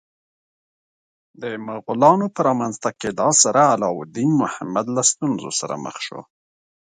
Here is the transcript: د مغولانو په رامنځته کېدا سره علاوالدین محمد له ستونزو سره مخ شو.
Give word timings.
د 1.41 1.43
مغولانو 1.67 2.25
په 2.35 2.39
رامنځته 2.47 2.89
کېدا 3.01 3.29
سره 3.43 3.61
علاوالدین 3.73 4.31
محمد 4.41 4.85
له 4.95 5.01
ستونزو 5.11 5.49
سره 5.59 5.75
مخ 5.85 5.95
شو. 6.05 6.21